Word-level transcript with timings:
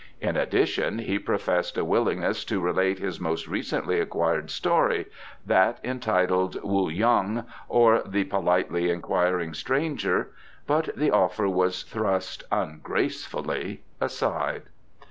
In 0.19 0.35
addition, 0.35 0.97
he 0.97 1.19
professed 1.19 1.77
a 1.77 1.85
willingness 1.85 2.43
to 2.45 2.59
relate 2.59 2.97
his 2.97 3.19
most 3.19 3.47
recently 3.47 3.99
acquired 3.99 4.49
story, 4.49 5.05
that 5.45 5.79
entitled 5.83 6.57
"Wu 6.63 6.89
yong: 6.89 7.45
or 7.69 8.01
The 8.03 8.23
Politely 8.23 8.89
Inquiring 8.89 9.53
Stranger", 9.53 10.31
but 10.65 10.89
the 10.97 11.11
offer 11.11 11.47
was 11.47 11.83
thrust 11.83 12.43
ungracefully 12.51 13.83
aside. 13.99 14.63